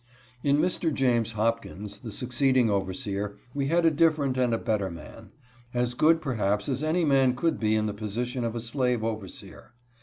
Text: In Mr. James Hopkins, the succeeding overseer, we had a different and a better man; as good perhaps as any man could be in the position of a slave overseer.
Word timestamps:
In 0.43 0.57
Mr. 0.57 0.91
James 0.91 1.33
Hopkins, 1.33 1.99
the 1.99 2.11
succeeding 2.11 2.71
overseer, 2.71 3.37
we 3.53 3.67
had 3.67 3.85
a 3.85 3.91
different 3.91 4.35
and 4.35 4.51
a 4.51 4.57
better 4.57 4.89
man; 4.89 5.29
as 5.75 5.93
good 5.93 6.23
perhaps 6.23 6.67
as 6.67 6.81
any 6.81 7.05
man 7.05 7.35
could 7.35 7.59
be 7.59 7.75
in 7.75 7.85
the 7.85 7.93
position 7.93 8.43
of 8.43 8.55
a 8.55 8.61
slave 8.61 9.03
overseer. 9.03 9.73